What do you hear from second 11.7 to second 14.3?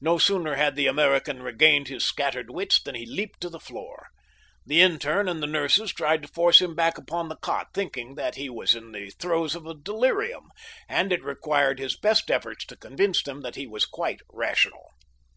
his best efforts to convince them that he was quite